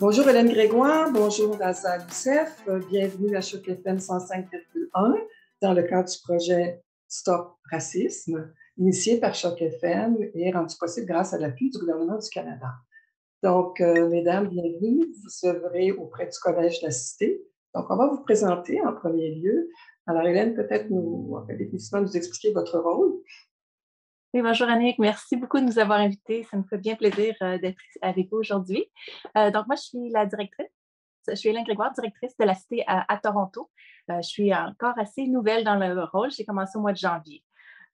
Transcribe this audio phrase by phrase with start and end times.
[0.00, 5.14] Bonjour Hélène Grégoire, bonjour Asa Youssef, bienvenue à Choc FM 105,1
[5.60, 11.34] dans le cadre du projet Stop Racisme, initié par Choc FM et rendu possible grâce
[11.34, 12.68] à l'appui du gouvernement du Canada.
[13.42, 15.04] Donc, euh, mesdames, bienvenue.
[15.22, 17.42] Vous œuvrez auprès du Collège de la Cité.
[17.74, 19.68] Donc, on va vous présenter en premier lieu.
[20.06, 23.20] Alors, Hélène, peut-être nous, définitivement nous expliquer votre rôle.
[24.32, 26.44] Oui, bonjour Annick, merci beaucoup de nous avoir invités.
[26.44, 28.84] Ça me fait bien plaisir euh, d'être avec vous aujourd'hui.
[29.36, 30.68] Euh, donc, moi, je suis la directrice.
[31.28, 33.70] Je suis Hélène Grégoire, directrice de la Cité à, Toronto.
[34.08, 36.30] je suis encore assez nouvelle dans le rôle.
[36.30, 37.44] J'ai commencé au mois de janvier.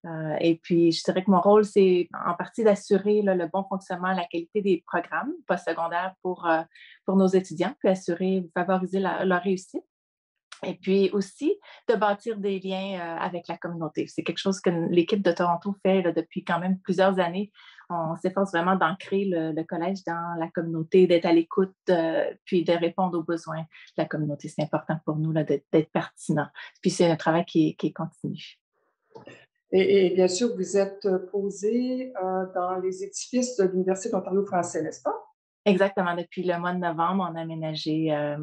[0.06, 4.12] Euh, et puis, je dirais que mon rôle, c'est en partie d'assurer le bon fonctionnement,
[4.12, 6.62] la qualité des programmes postsecondaires pour, euh,
[7.04, 9.84] pour nos étudiants, puis assurer, favoriser leur réussite.
[10.64, 14.06] Et puis aussi de bâtir des liens euh, avec la communauté.
[14.06, 17.52] C'est quelque chose que l'équipe de Toronto fait depuis quand même plusieurs années.
[17.90, 21.74] On s'efforce vraiment d'ancrer le, collège dans la communauté, d'être à l'écoute,
[22.44, 24.48] puis de répondre aux besoins de la communauté.
[24.48, 26.48] C'est important pour nous d'être pertinent.
[26.82, 28.58] Puis c'est un travail qui, qui continue.
[29.72, 35.02] Et, bien sûr, vous êtes posé euh, dans les édifices de l'Université d'Ontario français, n'est-ce
[35.02, 35.25] pas?
[35.66, 36.14] Exactement.
[36.14, 38.38] Depuis le mois de novembre, on a aménagé euh,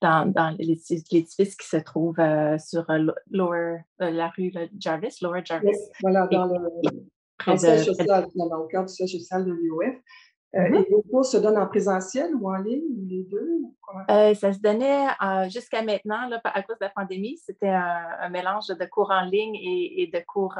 [0.00, 1.04] dans, dans l'édifice
[1.56, 2.86] qui se trouve euh, sur
[3.30, 5.76] Lower, la rue Jarvis, Lower Jarvis.
[6.00, 9.96] voilà, dans le, siège social, dans le cadre du siège social de l'UOF.
[10.54, 10.86] Euh, mm-hmm.
[10.86, 13.60] Et vos cours se donnent en présentiel ou en ligne, ou les deux?
[14.10, 17.36] Euh, ça se donnait euh, jusqu'à maintenant, là, à cause de la pandémie.
[17.44, 20.56] C'était un, mélange de cours en ligne et, de cours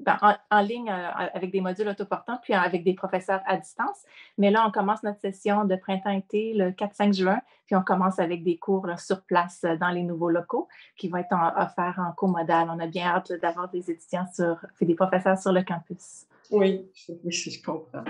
[0.00, 0.18] ben,
[0.50, 4.04] en, ligne avec des modules autoportants, puis avec des professeurs à distance.
[4.36, 8.42] Mais là, on commence notre session de printemps-été le 4-5 juin, puis on commence avec
[8.42, 12.68] des cours sur place dans les nouveaux locaux qui vont être offerts en co-modal.
[12.70, 16.26] On a bien hâte d'avoir des étudiants sur, des professeurs sur le campus.
[16.50, 16.90] Oui,
[17.24, 18.04] oui, je comprends.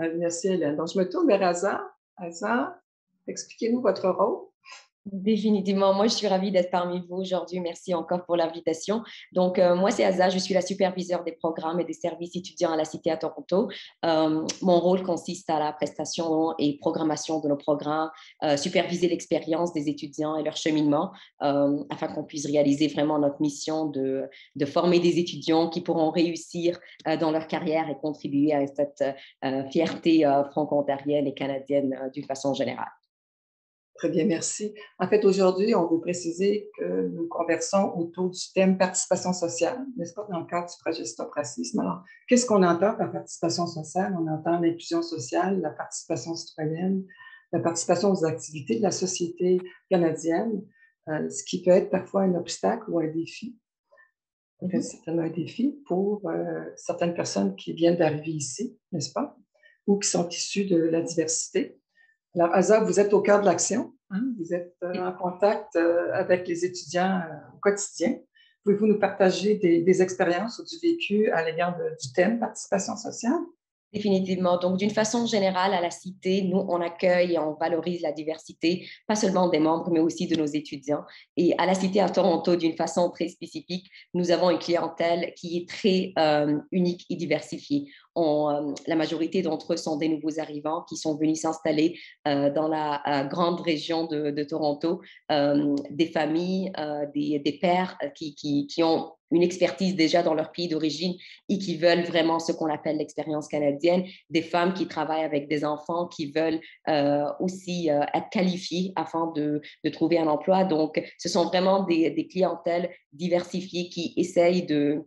[0.00, 0.76] Euh, merci, Hélène.
[0.76, 1.80] Donc, je me tourne vers Aza.
[2.16, 2.78] Aza,
[3.26, 4.48] expliquez-nous votre rôle.
[5.06, 5.94] Définitivement.
[5.94, 7.60] Moi, je suis ravie d'être parmi vous aujourd'hui.
[7.60, 9.02] Merci encore pour l'invitation.
[9.32, 10.28] Donc, euh, moi, c'est Aza.
[10.28, 13.70] Je suis la superviseure des programmes et des services étudiants à la Cité à Toronto.
[14.04, 18.10] Euh, mon rôle consiste à la prestation et programmation de nos programmes,
[18.42, 23.86] euh, superviser l'expérience des étudiants et leur cheminement afin qu'on puisse réaliser vraiment notre mission
[23.86, 26.78] de, de, former des étudiants qui pourront réussir
[27.20, 29.04] dans leur carrière et contribuer à cette
[29.70, 32.97] fierté franco-ontarienne et canadienne d'une façon générale.
[33.98, 34.74] Très bien, merci.
[35.00, 40.14] En fait, aujourd'hui, on veut préciser que nous conversons autour du thème participation sociale, n'est-ce
[40.14, 41.80] pas, dans le cadre du projet Stop Racisme.
[41.80, 44.16] Alors, qu'est-ce qu'on entend par participation sociale?
[44.16, 47.04] On entend l'inclusion sociale, la participation citoyenne,
[47.52, 49.60] la participation aux activités de la société
[49.90, 50.62] canadienne,
[51.08, 53.58] euh, ce qui peut être parfois un obstacle ou un défi.
[54.70, 59.36] C'est certainement un défi pour euh, certaines personnes qui viennent d'arriver ici, n'est-ce pas,
[59.88, 61.80] ou qui sont issues de la diversité.
[62.38, 63.92] Alors, Asa, vous êtes au cœur de l'action.
[64.10, 64.22] Hein?
[64.38, 68.16] Vous êtes euh, en contact euh, avec les étudiants euh, au quotidien.
[68.62, 73.40] Pouvez-vous nous partager des, expériences ou du vécu à l'égard du thème participation sociale?
[73.92, 74.58] Définitivement.
[74.58, 78.86] Donc, d'une façon générale, à la Cité, nous, on accueille et on valorise la diversité,
[79.06, 81.04] pas seulement des membres, mais aussi de nos étudiants.
[81.36, 85.56] Et à la Cité à Toronto, d'une façon très spécifique, nous avons une clientèle qui
[85.56, 86.12] est très
[86.70, 87.90] unique et diversifiée.
[88.18, 92.68] Euh, la majorité d'entre eux sont des nouveaux arrivants qui sont venus s'installer euh, dans
[92.68, 96.72] la euh, grande région de, Toronto, des familles,
[97.14, 101.14] des, pères qui, ont une expertise déjà dans leur pays d'origine
[101.48, 105.64] et qui veulent vraiment ce qu'on appelle l'expérience canadienne, des femmes qui travaillent avec des
[105.64, 106.60] enfants qui veulent
[107.40, 109.60] aussi être qualifiées afin de,
[109.92, 110.64] trouver un emploi.
[110.64, 115.04] Donc, ce sont vraiment des, clientèles diversifiées qui essayent de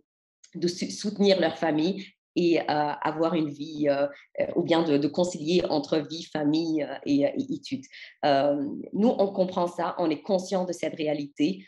[0.67, 2.05] soutenir leur famille
[2.35, 2.63] et euh,
[3.01, 4.07] avoir une vie, euh,
[4.39, 7.85] euh, ou bien de, concilier entre vie, famille et, études.
[8.23, 11.65] nous, on comprend ça, on est conscient de cette réalité,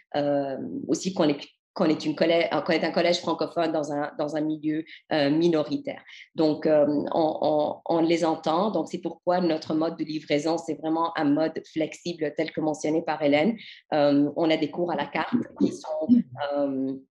[0.87, 1.39] aussi qu'on est
[1.75, 6.03] qu'on est, collège, est un collège francophone dans un, dans un milieu minoritaire.
[6.35, 8.69] Donc, on, on, les entend.
[8.69, 13.01] Donc, c'est pourquoi notre mode de livraison, c'est vraiment un mode flexible tel que mentionné
[13.01, 13.57] par Hélène.
[13.91, 17.01] on a des cours à la carte qui sont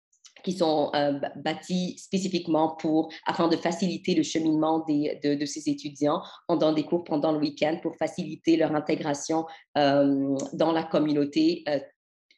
[0.42, 6.22] qui sont euh, bâtis spécifiquement pour, afin de faciliter le cheminement des, de, ces étudiants.
[6.48, 9.46] Donne des cours pendant le week-end pour faciliter leur intégration
[9.78, 11.78] euh, dans la communauté euh,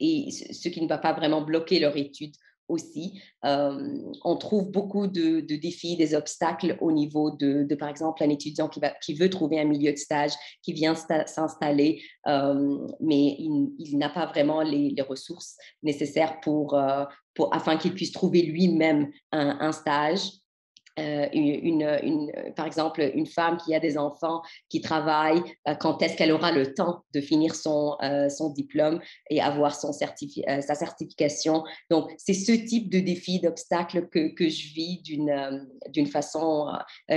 [0.00, 2.34] et ce qui ne va pas vraiment bloquer leur étude
[2.68, 3.20] aussi.
[3.44, 8.68] Euh, on trouve beaucoup de, défis, des obstacles au niveau de, par exemple, un étudiant
[8.68, 10.32] qui, veut trouver un milieu de stage,
[10.62, 17.76] qui vient s'installer, euh, mais il, n'a pas vraiment les, ressources nécessaires euh, pour afin
[17.76, 20.30] qu'il puisse trouver lui-même un, stage.
[20.98, 26.16] Euh, une, par exemple, une femme qui a des enfants, qui travaille, euh, quand est-ce
[26.16, 30.74] qu'elle aura le temps de finir son, euh, son diplôme et avoir son certifi sa
[30.74, 31.64] certification?
[31.90, 36.68] Donc, c'est ce type de défi, d'obstacle que, que, je vis d'une façon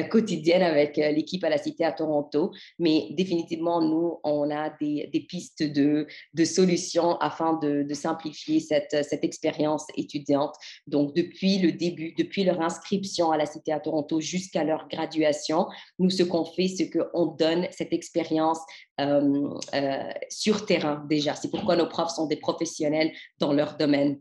[0.10, 2.52] quotidienne avec l'équipe à la Cité à Toronto.
[2.80, 8.60] Mais définitivement, nous, on a des, des pistes de, de, solutions afin de, de simplifier
[8.60, 10.56] cette, cette expérience étudiante.
[10.88, 15.68] Donc, depuis le début, depuis leur inscription à la Cité à Toronto jusqu'à leur graduation.
[16.00, 18.60] Nous, ce qu'on fait, c'est qu'on donne cette expérience
[19.00, 21.36] euh, euh, sur terrain déjà.
[21.36, 24.20] C'est pourquoi nos profs sont des professionnels dans leur domaine.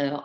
[0.00, 0.16] Euh,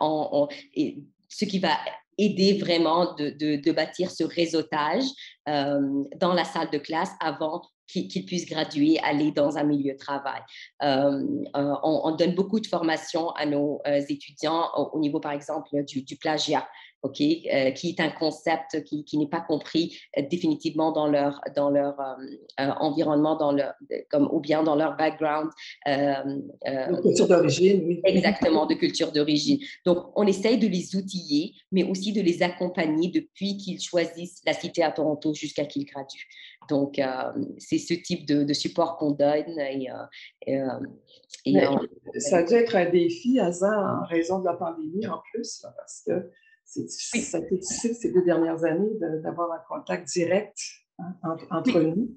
[1.29, 1.77] ce qui va
[2.17, 5.03] aider vraiment de, bâtir ce réseautage
[5.45, 10.41] dans la salle de classe avant qu'ils puissent graduer, aller dans un milieu de travail.
[10.81, 16.67] on, donne beaucoup de formations à nos étudiants au, niveau, par exemple, du plagiat.
[17.03, 21.39] OK, euh, qui est un concept qui, qui n'est pas compris euh, définitivement dans leur,
[21.55, 23.73] dans leur euh, environnement, dans leur,
[24.09, 25.51] comme, ou bien dans leur background.
[25.85, 28.01] de culture d'origine, oui.
[28.03, 29.59] Exactement, de culture d'origine.
[29.85, 34.53] Donc, on essaye de les outiller, mais aussi de les accompagner depuis qu'ils choisissent la
[34.53, 36.27] cité à Toronto jusqu'à qu'ils graduent.
[36.67, 36.99] Donc,
[37.59, 39.59] c'est ce type de, de support qu'on donne.
[39.59, 39.87] Et,
[41.45, 41.59] et
[42.17, 46.03] Ça a dû être un défi, Asa, en raison de la pandémie en plus, parce
[46.05, 46.31] que
[46.67, 48.91] ça a été difficile ces deux dernières années
[49.23, 50.57] d'avoir un contact direct
[50.99, 51.15] hein,
[51.49, 52.09] entre, nous.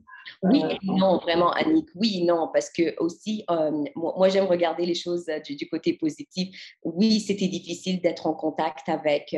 [0.43, 1.88] Oui euh, non, vraiment, Annick.
[1.94, 6.76] Oui non, parce que aussi, euh, moi, j'aime regarder les choses euh, du, côté positif.
[6.82, 9.35] Oui, c'était difficile d'être en contact avec,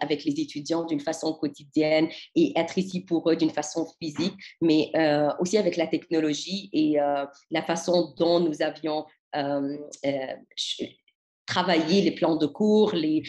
[0.00, 4.92] avec les étudiants d'une façon quotidienne et être ici pour eux d'une façon physique, mais
[5.40, 6.96] aussi avec la technologie et
[7.50, 9.04] la façon dont nous avions
[11.46, 13.22] travailler les plans de cours, les,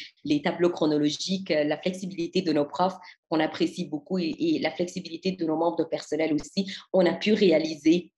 [0.44, 2.98] tableaux chronologiques, euh, la flexibilité de nos profs
[3.30, 7.34] qu'on apprécie beaucoup et, la flexibilité de nos membres de personnel aussi, on a pu
[7.34, 8.12] réaliser,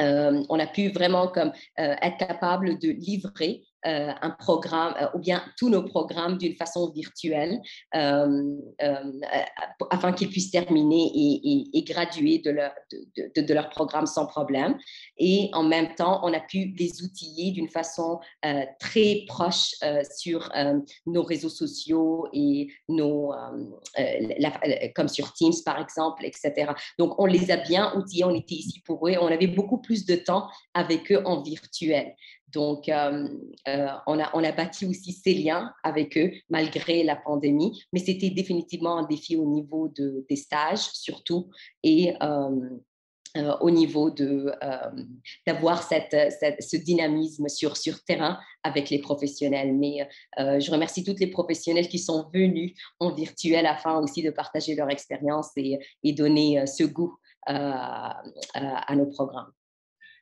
[0.00, 5.18] euh, on a pu vraiment euh, être capable de livrer euh, un programme euh, ou
[5.18, 7.60] bien tous nos programmes d'une façon virtuelle
[7.94, 8.54] euh,
[9.90, 14.78] afin qu'ils puissent terminer et, graduer de leur, de, de, leur programme sans problème.
[15.18, 18.20] Et en même temps, on a pu les outiller d'une façon
[18.80, 19.74] très proche
[20.16, 20.50] sur
[21.06, 23.32] nos réseaux sociaux et nos,
[24.94, 26.72] comme sur Teams par exemple, etc.
[26.98, 29.78] Donc, on les a bien outillés, on était ici pour eux et on avait beaucoup
[29.78, 32.14] plus de temps avec eux en virtuel.
[32.54, 33.28] Donc, euh,
[33.68, 38.30] euh, on, a, on bâti aussi ces liens avec eux malgré la pandémie, mais c'était
[38.30, 41.50] définitivement un défi au niveau de, des stages surtout
[41.82, 42.50] et euh,
[43.60, 44.52] au niveau de,
[45.44, 47.74] d'avoir ce dynamisme sur,
[48.04, 49.74] terrain avec les professionnels.
[49.74, 50.08] Mais
[50.38, 54.88] je remercie toutes les professionnels qui sont venus en virtuel afin aussi de partager leur
[54.88, 58.22] expérience et donner ce goût à
[58.94, 59.50] nos programmes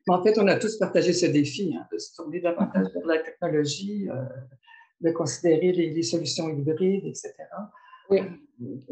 [0.09, 3.19] en fait, on a tous partagé ce défi hein, de se tourner davantage vers la
[3.19, 4.25] technologie, euh,
[5.01, 7.33] de considérer les, solutions hybrides, etc.
[8.11, 8.21] Oui.
[8.21, 8.85] Euh,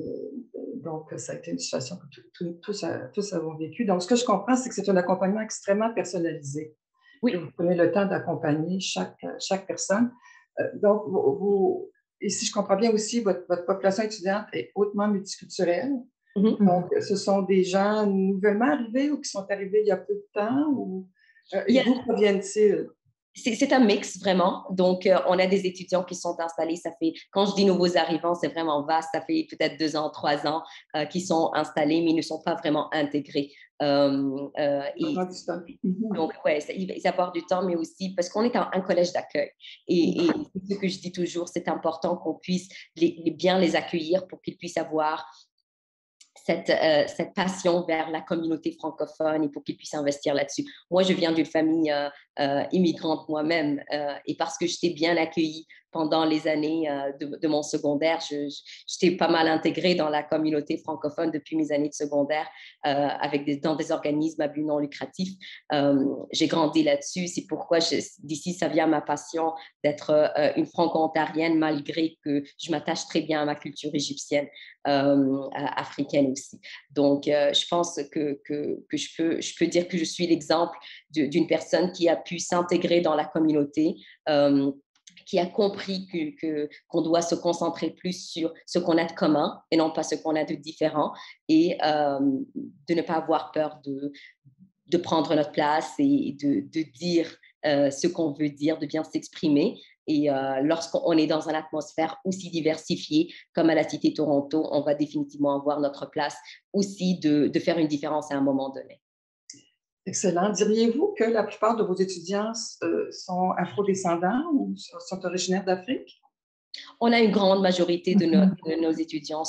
[0.76, 3.84] donc, ça a été une situation que tous, tous, avons vécu.
[3.84, 6.74] Donc, ce que je comprends, c'est que c'est un accompagnement extrêmement personnalisé.
[7.22, 7.36] Oui.
[7.36, 10.10] Vous prenez le temps d'accompagner chaque, chaque personne.
[10.58, 11.90] Euh, donc, vous,
[12.20, 15.92] et si je comprends bien aussi, votre, votre population étudiante est hautement multiculturelle.
[16.37, 16.65] Mm-hmm.
[16.65, 20.15] Donc, ce sont des gens nouvellement arrivés ou qui sont arrivés il y a peu
[20.15, 21.08] de temps ou
[21.55, 22.89] euh, d'où proviennent-ils?
[23.32, 24.67] C'est un mix vraiment.
[24.70, 26.77] Donc, euh, on a des étudiants qui sont installés.
[26.77, 29.10] Ça fait, quand je dis nouveaux arrivants, c'est vraiment vaste.
[29.13, 30.63] Ça fait peut-être deux ans, trois ans
[30.96, 33.53] euh, qui sont installés, mais ils ne sont pas vraiment intégrés.
[33.82, 34.49] Euh,
[34.96, 36.15] et, mm-hmm.
[36.15, 38.81] donc, ouais, ça, il va y avoir du temps, mais aussi parce qu'on est un,
[38.81, 39.51] collège d'accueil.
[39.87, 40.29] Et,
[40.69, 44.56] ce que je dis toujours, c'est important qu'on puisse les, bien les accueillir pour qu'ils
[44.56, 45.25] puissent avoir
[46.50, 50.64] cette, euh, cette, passion vers la communauté francophone et pour qu'ils puissent investir là-dessus.
[50.90, 52.08] Moi, je viens d'une famille euh,
[52.40, 53.82] euh, immigrante moi-même
[54.26, 58.20] et parce que j'étais bien accueillie pendant les années euh, de, mon secondaire.
[58.87, 62.49] J'étais pas mal intégrée dans la communauté francophone depuis mes années de secondaire
[62.87, 65.31] euh, avec dans des organismes à but non lucratif.
[65.73, 67.27] Euh, j'ai grandi là-dessus.
[67.27, 67.79] C'est pourquoi
[68.19, 73.44] d'ici, ça vient ma passion d'être une franco-ontarienne malgré que je m'attache très bien à
[73.44, 74.47] ma culture égyptienne,
[74.85, 76.61] africaine aussi.
[76.91, 80.77] Donc, je pense que, que, que, je, peux, je peux dire que je suis l'exemple
[81.11, 83.97] d'une personne qui a pu s'intégrer dans la communauté
[85.31, 89.63] qui a compris qu'on que, doit se concentrer plus sur ce qu'on a de commun
[89.70, 91.13] et non pas ce qu'on a de différent
[91.49, 92.19] et euh,
[92.89, 94.13] de ne pas avoir peur de,
[94.89, 97.32] de prendre notre place et de, de dire
[97.65, 100.29] euh, ce qu'on veut dire, de bien s'exprimer Et
[100.63, 105.60] lorsqu'on est dans une atmosphère aussi diversifiée comme à la Cité Toronto, on va définitivement
[105.60, 106.37] avoir notre place
[106.72, 109.01] aussi de, de faire une différence à un moment donné.
[110.06, 110.50] Excellent.
[110.50, 116.20] Diriez-vous que la plupart de vos étudiants sont afrodescendants ou sont originaires d'Afrique?
[117.00, 119.42] On a une grande majorité de, nos, étudiants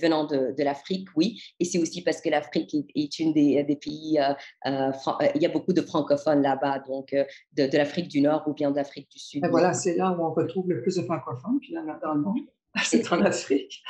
[0.00, 4.32] venant de, l'Afrique, oui, et c'est aussi parce que l'Afrique est, une des, pays, euh,
[4.66, 7.14] euh, euh, il y a beaucoup de francophones là-bas, donc
[7.52, 9.46] de, l'Afrique du Nord ou bien d'Afrique du Sud.
[9.50, 12.46] voilà, c'est là où on retrouve le plus de francophones finalement dans le monde,
[12.84, 13.82] c'est en Afrique.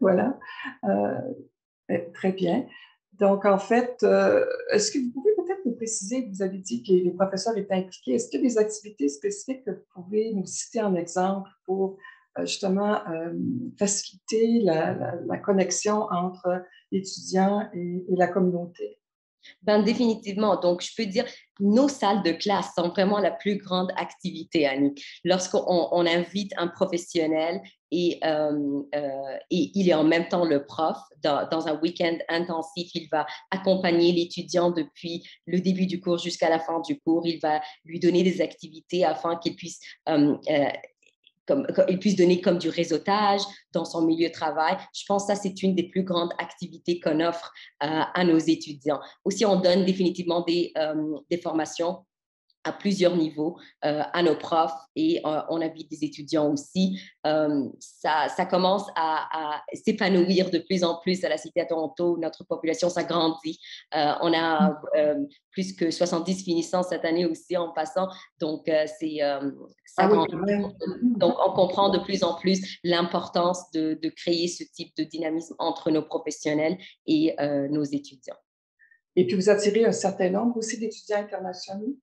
[0.00, 0.38] Voilà,
[1.88, 2.66] eh, très bien.
[3.18, 4.04] Donc, en fait,
[4.72, 8.14] est-ce que vous pouvez peut-être nous préciser, vous avez dit que les professeurs étaient impliqués,
[8.14, 11.96] est-ce qu'il y a des activités spécifiques que vous pouvez nous citer en exemple pour
[12.38, 13.32] euh, justement euh,
[13.78, 18.98] faciliter la, connexion entre l'étudiant et, la communauté?
[19.62, 20.58] Ben, définitivement.
[20.58, 21.24] Donc, je peux dire,
[21.60, 25.04] nos salles de classe sont vraiment la plus grande activité, Annick.
[25.24, 28.82] Lorsqu'on invite un professionnel et, euh,
[29.50, 34.12] et, il est en même temps le prof, dans, un week-end intensif, il va accompagner
[34.12, 37.26] l'étudiant depuis le début du cours jusqu'à la fin du cours.
[37.26, 39.80] Il va lui donner des activités afin qu'il puisse
[41.46, 43.40] comme, il puisse donner comme du réseautage
[43.72, 44.76] dans son milieu de travail.
[44.92, 47.52] Je pense que ça, c'est une des plus grandes activités qu'on offre
[47.82, 49.00] euh, à nos étudiants.
[49.24, 50.94] Aussi, on donne définitivement euh,
[51.30, 52.04] des formations
[52.66, 57.00] à plusieurs niveaux euh, à nos profs et euh, on invite des étudiants aussi.
[57.26, 62.18] Euh, ça, ça, commence à, s'épanouir de plus en plus à la Cité à Toronto.
[62.18, 63.58] Notre population s'agrandit.
[63.92, 64.80] on a
[65.50, 68.08] plus que 70 finissants cette année aussi en passant.
[68.40, 68.64] Donc,
[68.98, 74.94] c'est ah Donc, on comprend de plus en plus l'importance de, de, créer ce type
[74.96, 77.36] de dynamisme entre nos professionnels et
[77.70, 78.36] nos étudiants.
[79.14, 81.96] Et puis, vous attirez un certain nombre aussi d'étudiants internationaux?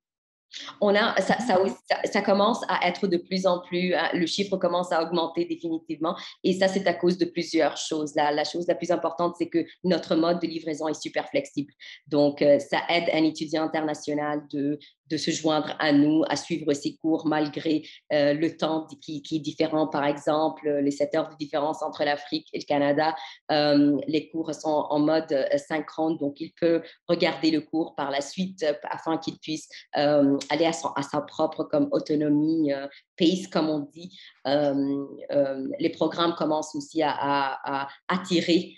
[0.82, 5.04] On a, ça, commence à être de plus en plus, hein, le chiffre commence à
[5.04, 6.16] augmenter définitivement.
[6.44, 8.14] Et ça, c'est à cause de plusieurs choses.
[8.16, 11.74] La, la chose la plus importante, c'est que notre mode de livraison est super flexible.
[12.08, 14.80] Donc, euh, ça aide un étudiant international de,
[15.14, 19.40] de se joindre à nous, à suivre ses cours malgré euh, le temps qui, est
[19.40, 19.88] différent.
[19.88, 23.16] Par exemple, les 7 heures de différence entre l'Afrique et le Canada,
[23.52, 28.10] euh, les cours sont en mode euh, synchrone, donc il peut regarder le cours par
[28.10, 32.72] la suite afin qu'il puisse aller à, sa propre comme autonomie,
[33.18, 34.18] pace comme on dit.
[34.46, 38.74] les programmes commencent aussi à, attirer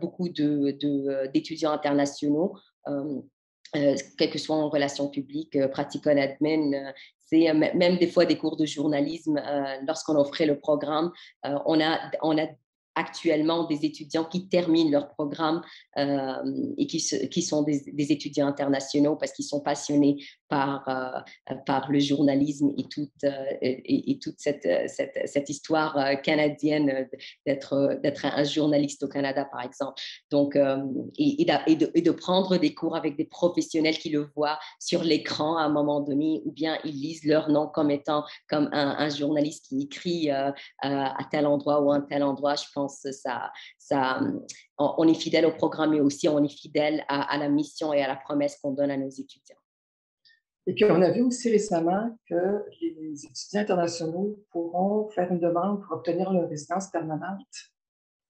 [0.00, 2.54] beaucoup d'étudiants internationaux.
[3.76, 8.36] Euh, quel que soit en relations publiques, euh, admin, euh, c'est même des fois des
[8.36, 9.40] cours de journalisme.
[9.86, 11.12] Lorsqu'on offrait le programme,
[11.44, 12.48] on, a, on a
[12.94, 15.62] actuellement des étudiants qui terminent leur programme
[15.96, 22.00] euh, et qui sont des, étudiants internationaux parce qu'ils sont passionnés par, euh, par le
[22.00, 23.30] journalisme et toute, euh,
[23.62, 27.08] et, toute cette, cette, cette, histoire canadienne
[27.46, 30.02] d'être, un journaliste au Canada, par exemple.
[30.30, 30.56] Donc,
[31.16, 35.04] et, et, de, et, de, prendre des cours avec des professionnels qui le voient sur
[35.04, 39.08] l'écran à un moment donné, ou bien ils lisent leur nom comme étant comme un,
[39.08, 40.54] journaliste qui écrit à
[41.30, 42.56] tel endroit ou à un tel endroit.
[42.56, 44.20] Je pense ça, ça,
[44.80, 48.08] on est fidèle au programme, mais aussi on est fidèle à, la mission et à
[48.08, 49.59] la promesse qu'on donne à nos étudiants.
[50.66, 55.82] Et puis, on a vu aussi récemment que les étudiants internationaux pourront faire une demande
[55.82, 57.46] pour obtenir leur résidence permanente.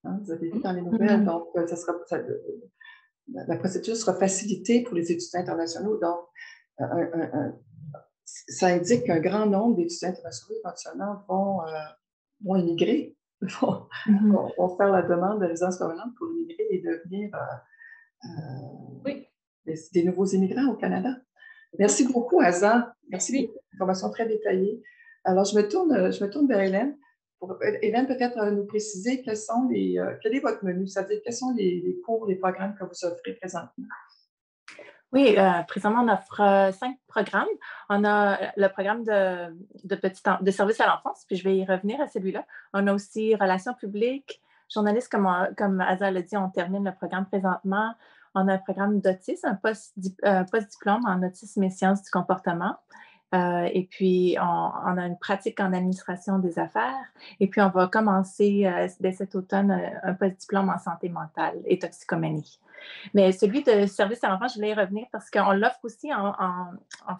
[0.05, 1.25] Hein, vous avez vu dans les nouvelles, mm-hmm.
[1.25, 1.93] donc euh, ça sera,
[3.29, 5.99] la procédure sera facilitée pour les étudiants internationaux.
[5.99, 6.21] Donc,
[8.25, 11.73] ça indique qu'un grand nombre d'étudiants internationaux éventuellement vont, euh,
[12.45, 13.17] vont immigrer
[13.61, 14.77] vont, mm-hmm.
[14.77, 20.71] faire la demande de résidence permanente pour immigrer et devenir euh, euh, des, nouveaux immigrants
[20.71, 21.17] au Canada.
[21.79, 22.95] Merci beaucoup, Asa.
[23.09, 24.83] Merci pour information très détaillée.
[25.25, 26.97] Alors, je me tourne, je me tourne vers Hélène.
[27.39, 31.33] Pour, Hélène, peut-être euh, nous préciser quels sont les, quel est votre menu, c'est-à-dire quels
[31.35, 33.87] sont les, les cours, les programmes que vous offrez présentement.
[35.13, 37.49] Oui, euh, présentement, on offre euh, cinq programmes.
[37.89, 41.65] On a le programme de, de, petit, de service à l'enfance, puis je vais y
[41.65, 42.45] revenir à celui-là.
[42.73, 44.41] On a aussi relations publiques,
[44.73, 47.95] journalistes, comme, comme Azal l'a dit, on termine le programme présentement.
[48.35, 49.59] On a un programme d'autisme, un
[50.25, 52.77] euh, post-diplôme en autisme et sciences du comportement.
[53.33, 57.05] et puis, on, a une pratique en administration des affaires.
[57.39, 58.71] Et puis, on va commencer
[59.01, 59.71] dès cet automne
[60.03, 62.59] un post-diplôme en santé mentale et toxicomanie.
[63.15, 66.35] Mais celui de service à l'enfant, je voulais y revenir parce qu'on l'offre aussi en,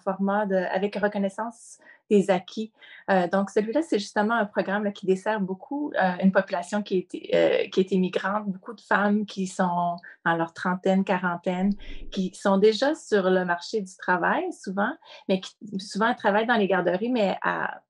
[0.05, 1.79] format avec reconnaissance
[2.11, 2.73] des acquis.
[3.11, 7.35] Euh, donc, celui-là, c'est justement un programme qui dessert beaucoup euh, une population qui est,
[7.35, 11.73] euh, qui est immigrante, beaucoup de femmes qui sont dans leur trentaine, quarantaine,
[12.11, 14.93] qui sont déjà sur le marché du travail souvent,
[15.29, 17.81] mais qui souvent travaillent dans les garderies, mais à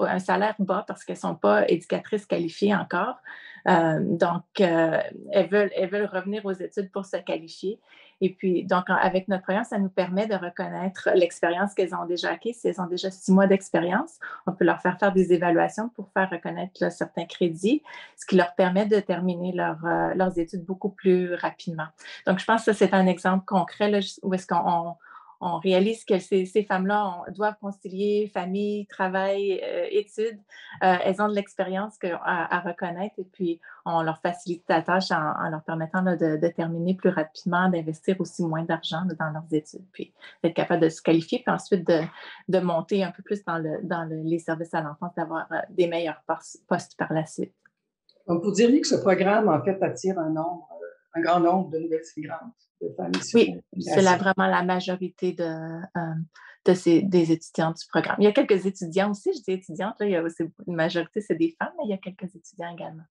[0.00, 3.16] un salaire bas parce qu'elles ne sont pas éducatrices qualifiées encore.
[3.68, 5.00] Euh, donc, euh,
[5.32, 7.80] elles, veulent, elles veulent revenir aux études pour se qualifier.
[8.22, 12.30] Et puis, donc, avec notre programme, ça nous permet de reconnaître l'expérience qu'elles ont déjà
[12.30, 12.56] acquise.
[12.56, 16.08] Si elles ont déjà six mois d'expérience, on peut leur faire faire des évaluations pour
[16.12, 17.82] faire reconnaître certains crédits,
[18.16, 21.88] ce qui leur permet de terminer euh, leurs études beaucoup plus rapidement.
[22.26, 24.96] Donc, je pense que c'est un exemple concret là, où est-ce qu'on
[25.40, 30.38] on réalise que ces, femmes-là doivent concilier famille, travail, euh, études.
[30.82, 35.48] Euh, elles ont de l'expérience à, reconnaître et puis on leur facilite la tâche en,
[35.50, 40.12] leur permettant de, terminer plus rapidement, d'investir aussi moins d'argent dans leurs études, puis
[40.42, 44.74] d'être capable de se qualifier, puis ensuite de, monter un peu plus dans, les services
[44.74, 47.54] à l'enfance, d'avoir euh, des meilleurs postes par la suite.
[48.26, 50.68] Donc, vous diriez que ce programme, en fait, attire un nombre
[51.16, 53.62] un grand nombre de nouvelles immigrantes, de familles.
[53.74, 56.14] Oui, c'est vraiment la majorité de, euh,
[56.64, 58.16] de ces, des étudiants du programme.
[58.18, 60.74] Il y a quelques étudiants aussi, je dis étudiantes, là, il y a aussi une
[60.74, 63.04] majorité, c'est des femmes, mais il y a quelques étudiants également.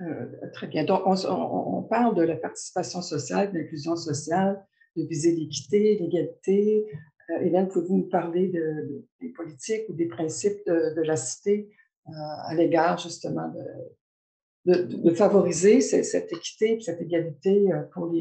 [0.00, 0.84] Euh, très bien.
[0.84, 4.64] Donc, on, parle de la participation sociale, de l'inclusion sociale,
[4.96, 6.86] de viser l'équité, l'égalité.
[7.30, 11.74] Euh, Hélène, pouvez-vous nous parler de, des politiques ou des principes de, de la cité
[12.46, 13.60] à l'égard justement de,
[14.66, 18.12] de, favoriser cette, équité et cette égalité euh, pour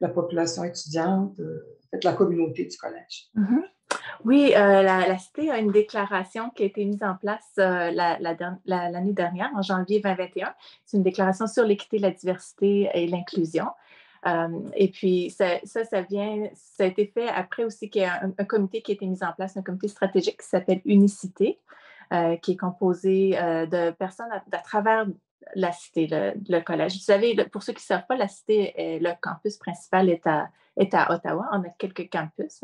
[0.00, 3.28] la population étudiante, euh, la communauté du collège.
[3.36, 3.62] Mm-hmm.
[4.24, 9.50] Oui, euh, la, Cité a une déclaration qui a été mise en place l'année dernière,
[9.56, 10.54] en janvier 2021.
[10.84, 13.66] C'est une déclaration sur l'équité, la diversité et l'inclusion.
[14.76, 18.44] et puis, ça, ça, vient, ça a été fait après aussi qu'il y a un,
[18.44, 21.58] comité qui a été mis en place, un comité stratégique qui s'appelle Unicité,
[22.42, 25.06] qui est composé de personnes à, travers
[25.54, 26.94] la cité, le, collège.
[26.94, 30.48] Vous savez, pour ceux qui ne savent pas, la cité, le campus principal est à,
[30.76, 31.48] est à Ottawa.
[31.52, 32.62] On a quelques campus.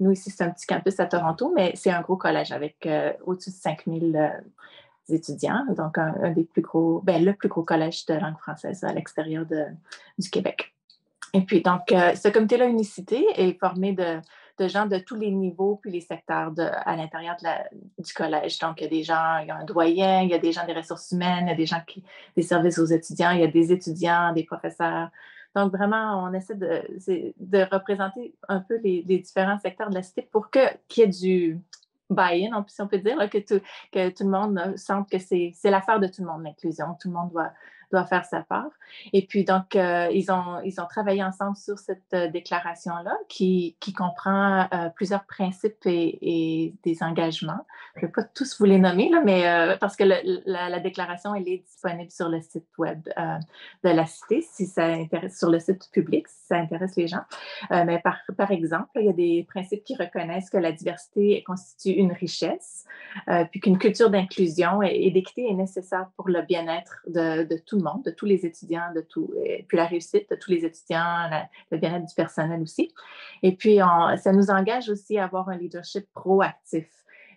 [0.00, 3.12] Nous, ici, c'est un petit campus à Toronto, mais c'est un gros collège avec euh,
[3.24, 4.28] au-dessus de 5000 euh,
[5.14, 5.64] étudiants.
[5.76, 9.46] Donc, un, des plus gros, ben, le plus gros collège de langue française à l'extérieur
[10.18, 10.74] du Québec.
[11.34, 14.20] Et puis, donc, euh, ce comité-là, Unicité, est formé de
[14.62, 17.36] de gens de tous les niveaux puis les secteurs à l'intérieur
[17.98, 18.58] du collège.
[18.58, 20.52] Donc, il y a des gens, il y a un doyen, il y a des
[20.52, 22.04] gens des ressources humaines, il y a des gens qui,
[22.36, 25.08] des services aux étudiants, il y a des étudiants, des professeurs.
[25.54, 26.82] Donc, vraiment, on essaie de,
[27.38, 31.60] de représenter un peu les, différents secteurs de la cité pour qu'il y ait du
[32.08, 36.00] buy-in, si on peut dire, que, tout, que tout le monde sente que c'est l'affaire
[36.00, 36.96] de tout le monde, l'inclusion.
[37.00, 37.52] Tout le monde doit,
[37.92, 38.70] doit faire sa part.
[39.12, 43.76] Et puis, donc, euh, ils, ont, ils ont travaillé ensemble sur cette euh, déclaration-là qui,
[43.80, 47.66] qui, comprend euh, plusieurs principes et, des engagements.
[47.96, 51.48] Je ne vais pas tous vous les nommer, là, mais parce que la, déclaration, elle
[51.48, 55.90] est disponible sur le site web de la Cité, si ça intéresse, sur le site
[55.92, 57.22] public, si ça intéresse les gens.
[57.70, 61.90] mais par, par exemple, il y a des principes qui reconnaissent que la diversité constitue
[61.90, 62.86] une richesse,
[63.50, 68.10] puis qu'une culture d'inclusion et, d'équité est nécessaire pour le bien-être de, de tout de
[68.10, 69.06] tous les étudiants, de
[69.44, 71.28] et puis la réussite de tous les étudiants,
[71.70, 72.92] le bien-être du personnel aussi.
[73.42, 73.78] Et puis,
[74.16, 76.86] ça nous engage aussi à avoir un leadership proactif.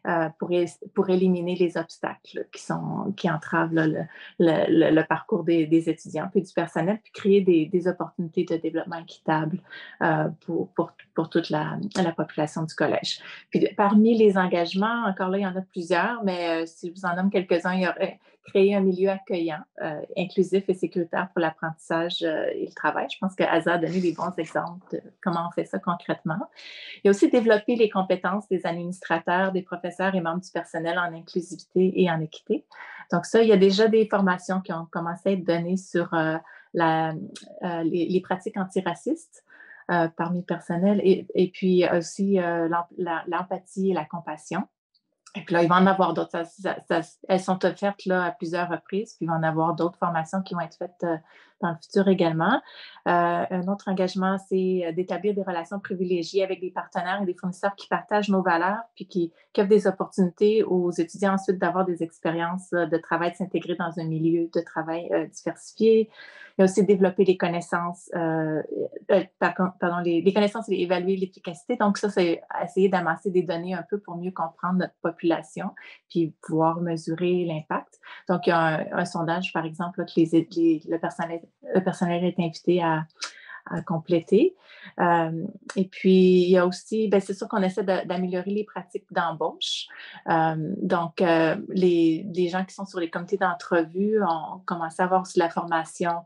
[0.08, 0.52] Euh, pour,
[0.94, 7.00] pour, éliminer les obstacles qui, sont, qui entravent le, parcours des, étudiants puis du personnel,
[7.02, 9.58] puis créer des, opportunités de développement équitable
[10.04, 13.20] euh, pour, pour, toute la, la, population du collège.
[13.50, 16.94] Puis parmi les engagements, encore là, il y en a plusieurs, mais euh, si je
[16.94, 21.30] vous en nomme quelques-uns, il y aurait créer un milieu accueillant, euh, inclusif et sécuritaire
[21.34, 23.08] pour l'apprentissage euh, et le travail.
[23.12, 26.40] Je pense que Asa a donné des bons exemples de comment on fait ça concrètement.
[26.98, 30.98] Il y a aussi développer les compétences des administrateurs, des professeurs et membres du personnel
[30.98, 32.66] en inclusivité et en équité.
[33.12, 36.14] Donc ça, il y a déjà des formations qui ont commencé à être données sur
[36.14, 36.38] euh,
[36.74, 37.14] la,
[37.84, 39.44] les, pratiques antiracistes.
[39.88, 42.38] parmi le personnel et, et puis aussi
[43.28, 44.68] l'empathie et la compassion.
[45.44, 46.44] Puis là, il va en avoir d'autres.
[47.28, 50.54] elles sont offertes là, à plusieurs reprises, puis il va en avoir d'autres formations qui
[50.54, 51.18] vont être faites euh,
[51.62, 52.62] dans le futur également.
[53.08, 57.34] Euh, un autre engagement, c'est euh, d'établir des relations privilégiées avec des partenaires et des
[57.34, 62.04] fournisseurs qui partagent nos valeurs, puis qui, offrent des opportunités aux étudiants ensuite d'avoir des
[62.04, 66.10] expériences de travail, de s'intégrer dans un milieu de travail diversifié.
[66.58, 68.62] A aussi développer les connaissances, euh,
[69.12, 71.76] euh, pardon, les, connaissances et évaluer l'efficacité.
[71.76, 75.72] Donc, ça, c'est essayer d'amasser des données un peu pour mieux comprendre notre population,
[76.10, 78.00] puis pouvoir mesurer l'impact.
[78.30, 80.48] Donc, il y a un, sondage, par exemple, que les,
[80.88, 81.42] le, personnel,
[81.74, 83.06] le personnel est invité à,
[83.66, 84.56] à compléter.
[85.00, 89.06] Euh, et puis, il y a aussi, ben, c'est sûr qu'on essaie d'améliorer les pratiques
[89.12, 89.88] d'embauche.
[90.30, 95.22] Euh, donc, les, les, gens qui sont sur les comités d'entrevue ont commencé à avoir
[95.22, 96.26] aussi la formation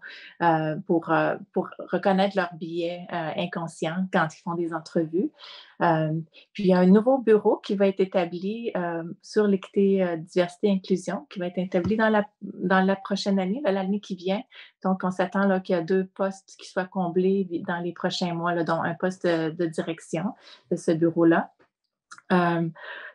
[0.85, 1.13] pour,
[1.53, 5.31] pour reconnaître leurs billets inconscients quand ils font des entrevues.
[5.79, 8.73] Puis il y a un nouveau bureau qui va être établi
[9.21, 14.01] sur l'équité, diversité, inclusion, qui va être établi dans la, dans la prochaine année, l'année
[14.01, 14.41] qui vient.
[14.83, 18.61] Donc, on s'attend qu'il y a deux postes qui soient comblés dans les prochains mois,
[18.63, 20.33] dont un poste de, direction
[20.69, 21.51] de ce bureau-là.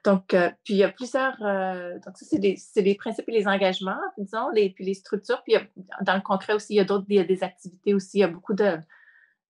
[0.05, 4.49] donc, puis il y a plusieurs, donc ça, c'est les, principes et les engagements, disons,
[4.55, 5.43] puis les structures.
[5.43, 5.55] Puis
[6.01, 8.55] dans le concret aussi, il y a d'autres, des activités aussi, il y a beaucoup
[8.55, 8.79] de,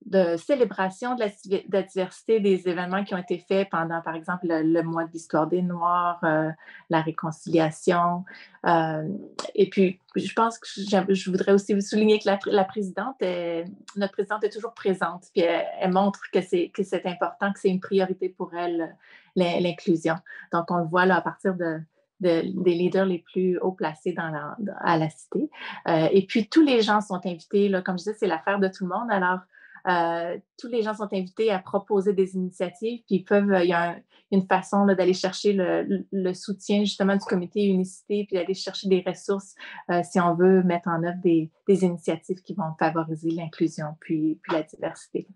[0.07, 1.25] de célébration de
[1.73, 5.47] la, diversité des événements qui ont été faits pendant, par exemple, le, mois de l'histoire
[5.47, 6.51] des Noirs, euh,
[6.91, 8.25] la réconciliation.
[8.67, 9.09] Euh,
[9.55, 13.65] et puis, je pense que je voudrais aussi souligner que la, présidente, est,
[13.97, 17.71] notre présidente est toujours présente, puis elle, montre que c'est, que c'est important, que c'est
[17.71, 18.95] une priorité pour elle,
[19.37, 20.17] l'inclusion.
[20.53, 21.81] Donc, on le voit là à partir de,
[22.21, 25.51] des leaders les plus haut placés dans la, à la cité.
[25.89, 27.69] Euh, et puis, tous les gens sont invités.
[27.69, 29.11] Là, comme je disais, c'est l'affaire de tout le monde.
[29.11, 29.41] Alors,
[29.87, 33.97] euh, tous les gens sont invités à proposer des initiatives, puis peuvent, il y a
[34.31, 39.55] une façon d'aller chercher le, soutien justement du comité unicité, puis d'aller chercher des ressources
[39.91, 44.57] euh, si on veut mettre en œuvre des, initiatives qui vont favoriser l'inclusion puis, puis
[44.57, 45.29] la diversité.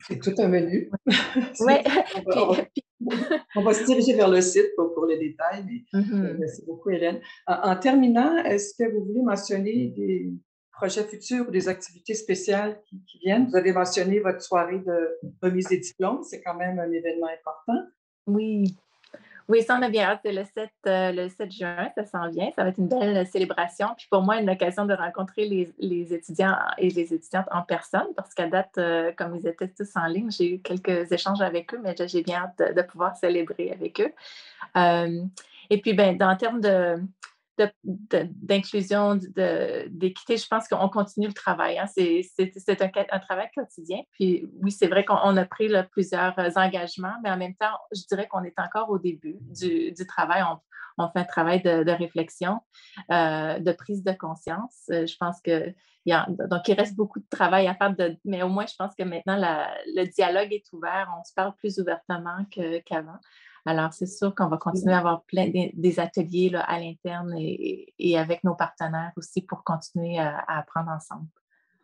[0.00, 0.90] C'est tout un menu.
[1.60, 1.74] Oui.
[3.56, 6.36] on, va se diriger vers le site pour, les détails, mais mm-hmm.
[6.38, 7.20] merci beaucoup, Hélène.
[7.46, 10.32] en terminant, est-ce que vous voulez mentionner des,
[10.74, 13.46] projets futurs ou des activités spéciales qui, viennent.
[13.46, 16.22] Vous avez mentionné votre soirée de remise des diplômes.
[16.22, 17.86] C'est quand même un événement important.
[18.26, 18.76] Oui.
[19.46, 20.20] Oui, ça, on a bien hâte.
[20.24, 22.50] Le 7, euh, le 7 juin, ça s'en vient.
[22.56, 23.88] Ça va être une belle célébration.
[23.96, 25.46] Puis pour moi, une occasion de rencontrer
[25.78, 29.90] les, étudiants et les étudiantes en personne parce qu'à date, euh, comme ils étaient tous
[29.96, 33.70] en ligne, j'ai eu quelques échanges avec eux, mais j'ai bien hâte de, pouvoir célébrer
[33.70, 34.12] avec eux.
[34.76, 35.22] Euh,
[35.70, 36.96] et puis, ben, en termes de,
[38.12, 41.78] d'inclusion, d'équité, je pense qu'on continue le travail.
[41.78, 41.86] Hein.
[41.86, 44.00] C'est un, travail quotidien.
[44.12, 48.26] Puis oui, c'est vrai qu'on a pris plusieurs engagements, mais en même temps, je dirais
[48.28, 50.42] qu'on est encore au début du, travail.
[50.98, 52.60] On, fait un travail de, réflexion,
[53.10, 54.84] euh, de prise de conscience.
[54.90, 55.74] Euh, je pense que
[56.06, 57.94] il a, donc il reste beaucoup de travail à faire,
[58.26, 61.78] mais au moins je pense que maintenant le dialogue est ouvert, on se parle plus
[61.78, 62.44] ouvertement
[62.84, 63.18] qu'avant.
[63.66, 68.18] Alors, c'est sûr qu'on va continuer à avoir plein des ateliers là, à l'interne et,
[68.18, 71.26] avec nos partenaires aussi pour continuer à, apprendre ensemble.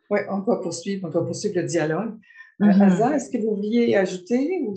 [0.09, 2.19] Oui, on va poursuivre, on va poursuivre le dialogue.
[2.61, 3.13] Euh, mm-hmm.
[3.13, 4.75] est-ce que vous vouliez ajouter ou...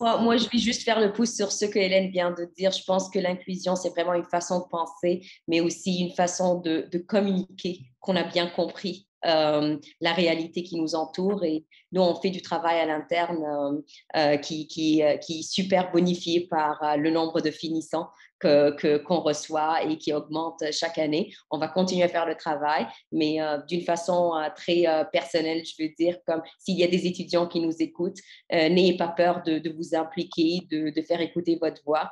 [0.00, 2.72] Moi, je vais juste faire le pouce sur ce que Hélène vient de dire.
[2.72, 6.88] Je pense que l'inclusion, c'est vraiment une façon de penser, mais aussi une façon de,
[6.90, 11.44] de communiquer qu'on a bien compris euh, la réalité qui nous entoure.
[11.44, 13.80] Et nous, on fait du travail à l'interne euh,
[14.16, 18.08] euh, qui, qui, qui, est super bonifié par le nombre de finissants
[18.40, 21.32] qu'on que, reçoit et qui augmente chaque année.
[21.50, 26.18] On va continuer à faire le travail, mais d'une façon très personnelle, je veux dire,
[26.26, 28.18] comme s'il y a des étudiants qui nous écoutent,
[28.50, 32.10] n'ayez pas peur de, de vous impliquer, de, de, faire écouter votre voix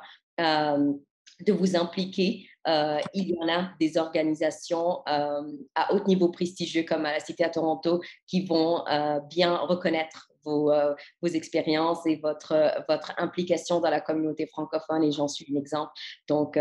[1.45, 2.47] de vous impliquer.
[2.67, 5.41] Euh, il y en a des organisations euh,
[5.75, 10.27] à haut niveau prestigieux comme à la Cité à Toronto qui vont euh, bien reconnaître
[10.43, 10.73] vos,
[11.21, 15.91] vos, expériences et votre, votre implication dans la communauté francophone et j'en suis un exemple.
[16.27, 16.57] Donc,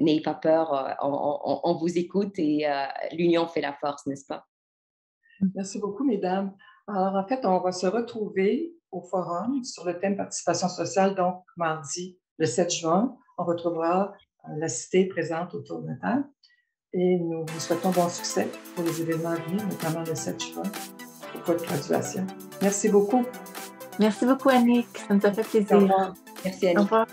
[0.00, 2.66] n'ayez pas peur, on, on, vous écoute et
[3.12, 4.46] l'union fait la force, n'est-ce pas?
[5.54, 6.54] Merci beaucoup, mesdames.
[6.86, 11.44] Alors, en fait, on va se retrouver au forum sur le thème participation sociale, donc
[11.56, 16.24] mardi le 7 juin on retrouvera euh, la cité présente autour de la table.
[16.92, 20.62] Et nous vous souhaitons bon succès pour les événements à venir, notamment le 7 juin,
[21.32, 22.24] pour votre graduation.
[22.62, 23.24] Merci beaucoup.
[23.98, 24.86] Merci beaucoup, Annick.
[25.08, 25.76] Ça nous a fait plaisir.
[25.76, 26.14] Au revoir.
[26.44, 26.78] Merci, Annick.
[26.78, 27.06] Au revoir.